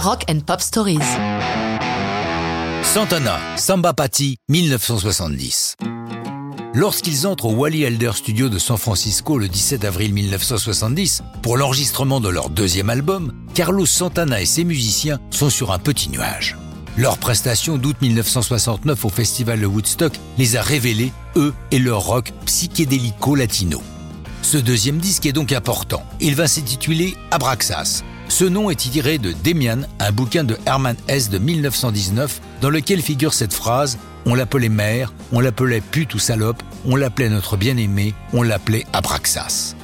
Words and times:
Rock 0.00 0.26
and 0.30 0.38
Pop 0.46 0.60
Stories. 0.60 1.00
Santana, 2.84 3.40
Samba 3.56 3.92
Patti, 3.94 4.36
1970. 4.48 5.74
Lorsqu'ils 6.72 7.26
entrent 7.26 7.46
au 7.46 7.54
Wally 7.54 7.82
Elder 7.82 8.12
Studio 8.14 8.48
de 8.48 8.60
San 8.60 8.76
Francisco 8.76 9.38
le 9.38 9.48
17 9.48 9.84
avril 9.84 10.14
1970 10.14 11.24
pour 11.42 11.56
l'enregistrement 11.56 12.20
de 12.20 12.28
leur 12.28 12.48
deuxième 12.48 12.90
album, 12.90 13.32
Carlos 13.54 13.86
Santana 13.86 14.40
et 14.40 14.46
ses 14.46 14.62
musiciens 14.62 15.18
sont 15.30 15.50
sur 15.50 15.72
un 15.72 15.80
petit 15.80 16.10
nuage. 16.10 16.56
Leur 16.96 17.18
prestation 17.18 17.76
d'août 17.76 17.96
1969 18.00 19.04
au 19.04 19.08
festival 19.08 19.60
de 19.60 19.66
Woodstock 19.66 20.12
les 20.38 20.56
a 20.56 20.62
révélés, 20.62 21.12
eux 21.34 21.52
et 21.72 21.80
leur 21.80 22.02
rock 22.02 22.32
psychédélico-latino. 22.46 23.82
Ce 24.42 24.58
deuxième 24.58 24.98
disque 24.98 25.26
est 25.26 25.32
donc 25.32 25.50
important. 25.50 26.04
Il 26.20 26.36
va 26.36 26.46
s'intituler 26.46 27.16
Abraxas. 27.32 28.04
Ce 28.28 28.44
nom 28.44 28.68
est 28.68 28.74
tiré 28.74 29.16
de 29.18 29.32
Demian, 29.32 29.80
un 29.98 30.12
bouquin 30.12 30.44
de 30.44 30.56
Herman 30.66 30.96
Hesse 31.08 31.30
de 31.30 31.38
1919, 31.38 32.40
dans 32.60 32.68
lequel 32.68 33.00
figure 33.00 33.32
cette 33.32 33.54
phrase 33.54 33.98
On 34.26 34.34
l'appelait 34.34 34.68
mère, 34.68 35.14
on 35.32 35.40
l'appelait 35.40 35.80
pute 35.80 36.14
ou 36.14 36.18
salope, 36.18 36.62
on 36.84 36.94
l'appelait 36.94 37.30
notre 37.30 37.56
bien-aimé, 37.56 38.14
on 38.34 38.42
l'appelait 38.42 38.84
Abraxas. 38.92 39.74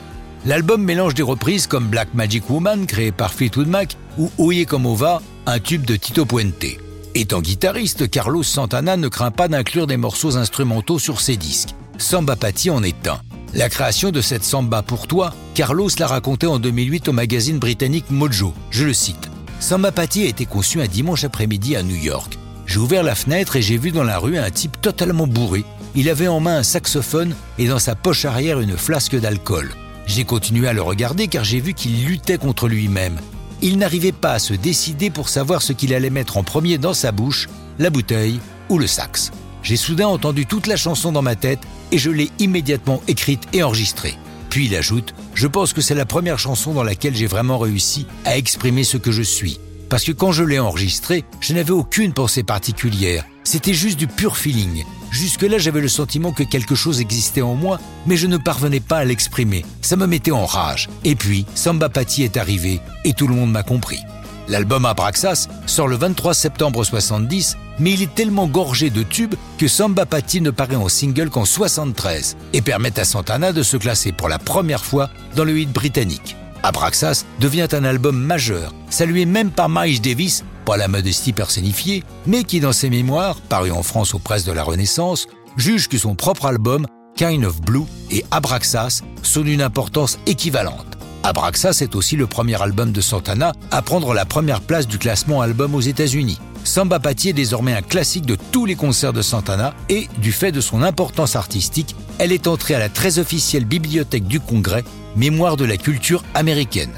L'album 0.45 0.83
mélange 0.83 1.15
des 1.15 1.23
reprises 1.23 1.67
comme 1.67 1.89
Black 1.89 2.13
Magic 2.13 2.49
Woman, 2.51 2.87
créé 2.87 3.13
par 3.13 3.33
Fleetwood 3.33 3.67
Mac, 3.67 3.97
ou 4.19 4.31
Oye 4.37 4.67
comme 4.67 4.85
Ova, 4.85 5.23
un 5.47 5.59
tube 5.59 5.87
de 5.87 5.97
Tito 5.97 6.27
Puente. 6.27 6.79
Étant 7.15 7.41
guitariste, 7.41 8.11
Carlos 8.11 8.43
Santana 8.43 8.99
ne 8.99 9.09
craint 9.09 9.31
pas 9.31 9.49
d'inclure 9.49 9.87
des 9.87 9.97
morceaux 9.97 10.37
instrumentaux 10.37 10.99
sur 10.99 11.21
ses 11.21 11.37
disques. 11.37 11.75
Samba 11.97 12.37
Patti 12.37 12.69
en 12.69 12.83
est 12.83 13.09
un. 13.09 13.21
La 13.55 13.69
création 13.69 14.11
de 14.11 14.21
cette 14.21 14.43
samba 14.43 14.83
pour 14.83 15.07
toi, 15.07 15.33
Carlos 15.55 15.89
l'a 16.01 16.09
raconté 16.09 16.45
en 16.49 16.59
2008 16.59 17.09
au 17.09 17.13
magazine 17.13 17.61
britannique 17.61 18.11
Mojo. 18.11 18.53
Je 18.73 18.85
le 18.85 18.93
cite. 18.93 19.31
Samba 19.61 19.93
Patti 19.93 20.25
a 20.25 20.27
été 20.27 20.45
conçu 20.45 20.81
un 20.81 20.89
dimanche 20.89 21.23
après-midi 21.23 21.77
à 21.77 21.85
New 21.85 21.95
York. 21.95 22.37
J'ai 22.67 22.81
ouvert 22.81 23.05
la 23.05 23.15
fenêtre 23.15 23.55
et 23.55 23.63
j'ai 23.63 23.77
vu 23.77 23.93
dans 23.93 24.03
la 24.03 24.19
rue 24.19 24.39
un 24.39 24.51
type 24.51 24.81
totalement 24.81 25.29
bourré. 25.29 25.65
Il 25.95 26.11
avait 26.11 26.27
en 26.27 26.41
main 26.41 26.59
un 26.59 26.63
saxophone 26.65 27.37
et 27.57 27.69
dans 27.69 27.79
sa 27.79 27.95
poche 27.95 28.25
arrière 28.25 28.59
une 28.59 28.77
flasque 28.77 29.15
d'alcool. 29.21 29.73
J'ai 30.07 30.25
continué 30.25 30.67
à 30.67 30.73
le 30.73 30.83
regarder 30.83 31.29
car 31.29 31.45
j'ai 31.45 31.61
vu 31.61 31.75
qu'il 31.75 32.07
luttait 32.07 32.39
contre 32.39 32.67
lui-même. 32.67 33.21
Il 33.63 33.79
n'arrivait 33.79 34.11
pas 34.11 34.33
à 34.33 34.39
se 34.41 34.55
décider 34.55 35.11
pour 35.11 35.29
savoir 35.29 35.63
ce 35.63 35.73
qu'il 35.73 35.95
allait 35.95 36.11
mettre 36.11 36.39
en 36.39 36.43
premier 36.43 36.77
dans 36.77 36.93
sa 36.93 37.13
bouche, 37.13 37.49
la 37.79 37.91
bouteille 37.91 38.41
ou 38.69 38.79
le 38.79 38.89
sax. 38.89 39.31
J'ai 39.63 39.77
soudain 39.77 40.09
entendu 40.09 40.45
toute 40.45 40.67
la 40.67 40.77
chanson 40.77 41.13
dans 41.13 41.23
ma 41.23 41.37
tête 41.37 41.61
et 41.93 41.99
je 41.99 42.11
l'ai 42.11 42.31
immédiatement 42.39 43.03
écrite 43.09 43.43
et 43.53 43.63
enregistrée. 43.63 44.15
Puis 44.51 44.67
il 44.67 44.77
ajoute, 44.77 45.15
je 45.35 45.47
pense 45.47 45.73
que 45.73 45.81
c'est 45.81 45.95
la 45.95 46.07
première 46.07 46.39
chanson 46.39 46.73
dans 46.73 46.85
laquelle 46.85 47.17
j'ai 47.17 47.27
vraiment 47.27 47.59
réussi 47.59 48.07
à 48.25 48.37
exprimer 48.37 48.85
ce 48.85 48.97
que 48.97 49.11
je 49.11 49.23
suis. 49.23 49.59
Parce 49.89 50.05
que 50.05 50.13
quand 50.13 50.33
je 50.33 50.45
l'ai 50.45 50.59
enregistrée, 50.59 51.25
je 51.41 51.55
n'avais 51.55 51.73
aucune 51.73 52.13
pensée 52.13 52.43
particulière. 52.43 53.25
C'était 53.45 53.75
juste 53.75 53.99
du 53.99 54.07
pur 54.07 54.37
feeling. 54.37 54.85
Jusque-là, 55.11 55.59
j'avais 55.59 55.81
le 55.81 55.89
sentiment 55.89 56.33
que 56.33 56.43
quelque 56.43 56.75
chose 56.75 57.01
existait 57.01 57.43
en 57.43 57.55
moi, 57.55 57.79
mais 58.07 58.17
je 58.17 58.27
ne 58.27 58.37
parvenais 58.37 58.81
pas 58.81 58.99
à 58.99 59.05
l'exprimer. 59.05 59.65
Ça 59.83 59.97
me 59.97 60.07
mettait 60.07 60.33
en 60.33 60.47
rage. 60.47 60.89
Et 61.05 61.15
puis, 61.15 61.47
Samba 61.55 61.89
Patti 61.89 62.25
est 62.25 62.37
arrivé, 62.37 62.81
et 63.05 63.13
tout 63.13 63.29
le 63.29 63.35
monde 63.35 63.53
m'a 63.53 63.63
compris. 63.63 64.01
L'album 64.49 64.85
Abraxas 64.85 65.49
sort 65.67 65.89
le 65.89 65.97
23 65.97 66.35
septembre 66.35 66.85
70, 66.85 67.57
mais 67.79 67.93
il 67.93 68.03
est 68.03 68.15
tellement 68.15 68.47
gorgé 68.47 68.91
de 68.91 69.03
tubes 69.03 69.35
que 69.59 69.69
Samba 69.69 70.07
Patti 70.07 70.41
ne 70.41 70.51
paraît 70.51 70.77
en 70.77 70.89
single 70.89 71.31
qu'en 71.31 71.45
73 71.45 72.37
et 72.53 72.63
permet 72.63 72.99
à 72.99 73.05
Santana 73.05 73.53
de 73.53 73.63
se 73.63 73.77
classer 73.77 74.13
pour 74.13 74.29
la 74.29 74.39
première 74.39 74.85
fois 74.85 75.11
dans 75.37 75.45
le 75.45 75.59
hit 75.59 75.73
britannique. 75.73 76.37
Abraxas 76.63 77.25
devient 77.41 77.69
un 77.73 77.85
album 77.85 78.17
majeur, 78.17 78.73
salué 78.89 79.27
même 79.27 79.51
par 79.51 79.69
Miles 79.69 80.01
Davis, 80.01 80.45
pas 80.65 80.79
la 80.79 80.89
modestie 80.89 81.35
personnifiée, 81.35 82.03
mais 82.27 82.45
qui 82.45 82.61
dans 82.61 82.73
ses 82.73 82.89
mémoires, 82.89 83.37
paru 83.37 83.71
en 83.71 83.83
France 83.83 84.15
aux 84.15 84.19
presses 84.19 84.47
de 84.47 84.53
la 84.53 84.63
Renaissance, 84.63 85.27
juge 85.59 85.89
que 85.89 85.99
son 85.99 86.15
propre 86.15 86.47
album, 86.47 86.87
Kind 87.17 87.45
of 87.45 87.61
Blue 87.61 87.85
et 88.11 88.25
Abraxas 88.31 89.03
sont 89.23 89.43
d'une 89.43 89.63
importance 89.63 90.19
équivalente. 90.27 90.87
Abraxas 91.23 91.81
est 91.81 91.95
aussi 91.95 92.17
le 92.17 92.27
premier 92.27 92.61
album 92.61 92.93
de 92.93 93.01
Santana 93.01 93.53
à 93.71 93.83
prendre 93.83 94.15
la 94.15 94.25
première 94.25 94.61
place 94.61 94.89
du 94.89 94.99
classement 94.99 95.43
album 95.43 95.75
aux 95.75 95.81
États-Unis. 95.81 96.39
Samba 96.65 96.99
Patti 96.99 97.29
est 97.29 97.35
désormais 97.35 97.75
un 97.75 97.83
classique 97.83 98.25
de 98.25 98.37
tous 98.51 98.65
les 98.65 98.75
concerts 98.75 99.13
de 99.13 99.21
Santana 99.23 99.75
et, 99.91 100.09
du 100.19 100.33
fait 100.33 100.51
de 100.51 100.63
son 100.63 100.83
importance 100.83 101.37
artistique, 101.37 101.95
elle 102.19 102.33
est 102.33 102.47
entrée 102.47 102.75
à 102.75 102.79
la 102.79 102.89
très 102.89 103.19
officielle 103.19 103.67
Bibliothèque 103.67 104.27
du 104.27 104.41
Congrès, 104.41 104.83
mémoire 105.15 105.57
de 105.57 105.67
la 105.67 105.77
culture 105.77 106.25
américaine. 106.35 106.93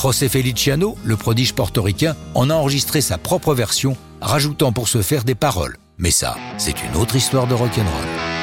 José 0.00 0.28
Feliciano, 0.28 0.96
le 1.04 1.16
prodige 1.16 1.54
portoricain, 1.54 2.16
en 2.34 2.50
a 2.50 2.54
enregistré 2.54 3.00
sa 3.00 3.16
propre 3.16 3.54
version, 3.54 3.96
rajoutant 4.20 4.72
pour 4.72 4.88
ce 4.88 5.02
faire 5.02 5.22
des 5.22 5.36
paroles. 5.36 5.76
Mais 5.98 6.10
ça, 6.10 6.36
c'est 6.58 6.82
une 6.82 7.00
autre 7.00 7.14
histoire 7.14 7.46
de 7.46 7.54
rock'n'roll. 7.54 8.41